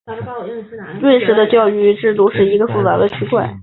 [0.99, 3.55] 瑞士的教育制度是一个复杂的区块。